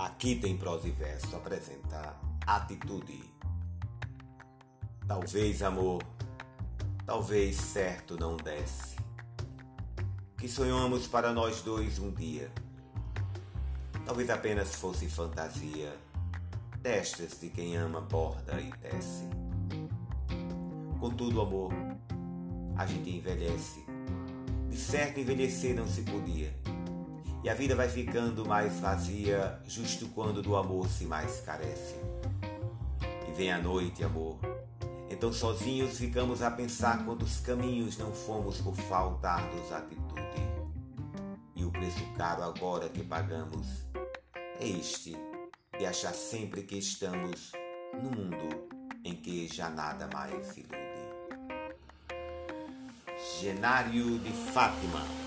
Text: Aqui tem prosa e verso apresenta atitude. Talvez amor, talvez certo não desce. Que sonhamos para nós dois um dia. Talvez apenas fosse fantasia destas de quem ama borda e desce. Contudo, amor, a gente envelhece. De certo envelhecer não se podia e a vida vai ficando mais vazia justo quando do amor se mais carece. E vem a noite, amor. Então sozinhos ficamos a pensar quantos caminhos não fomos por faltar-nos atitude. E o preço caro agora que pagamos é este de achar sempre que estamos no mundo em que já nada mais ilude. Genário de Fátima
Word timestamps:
Aqui 0.00 0.34
tem 0.34 0.56
prosa 0.56 0.88
e 0.88 0.90
verso 0.90 1.36
apresenta 1.36 2.16
atitude. 2.46 3.22
Talvez 5.06 5.62
amor, 5.62 6.02
talvez 7.04 7.54
certo 7.56 8.16
não 8.18 8.34
desce. 8.34 8.96
Que 10.38 10.48
sonhamos 10.48 11.06
para 11.06 11.34
nós 11.34 11.60
dois 11.60 11.98
um 11.98 12.10
dia. 12.12 12.50
Talvez 14.06 14.30
apenas 14.30 14.74
fosse 14.74 15.06
fantasia 15.06 15.94
destas 16.78 17.38
de 17.38 17.50
quem 17.50 17.76
ama 17.76 18.00
borda 18.00 18.58
e 18.58 18.70
desce. 18.78 19.28
Contudo, 20.98 21.42
amor, 21.42 21.74
a 22.74 22.86
gente 22.86 23.10
envelhece. 23.10 23.84
De 24.70 24.78
certo 24.78 25.20
envelhecer 25.20 25.74
não 25.76 25.86
se 25.86 26.00
podia 26.00 26.54
e 27.42 27.48
a 27.48 27.54
vida 27.54 27.74
vai 27.74 27.88
ficando 27.88 28.44
mais 28.44 28.78
vazia 28.80 29.58
justo 29.66 30.08
quando 30.08 30.42
do 30.42 30.56
amor 30.56 30.88
se 30.88 31.04
mais 31.04 31.40
carece. 31.40 31.94
E 33.28 33.32
vem 33.32 33.50
a 33.50 33.58
noite, 33.58 34.04
amor. 34.04 34.38
Então 35.08 35.32
sozinhos 35.32 35.98
ficamos 35.98 36.42
a 36.42 36.50
pensar 36.50 37.04
quantos 37.04 37.40
caminhos 37.40 37.96
não 37.96 38.12
fomos 38.12 38.58
por 38.58 38.74
faltar-nos 38.74 39.72
atitude. 39.72 40.20
E 41.56 41.64
o 41.64 41.70
preço 41.70 42.04
caro 42.16 42.42
agora 42.42 42.88
que 42.88 43.02
pagamos 43.02 43.86
é 44.60 44.68
este 44.68 45.16
de 45.78 45.86
achar 45.86 46.12
sempre 46.12 46.62
que 46.62 46.76
estamos 46.76 47.52
no 47.94 48.10
mundo 48.10 48.68
em 49.02 49.14
que 49.14 49.48
já 49.48 49.70
nada 49.70 50.08
mais 50.12 50.56
ilude. 50.56 50.76
Genário 53.40 54.18
de 54.18 54.30
Fátima 54.52 55.19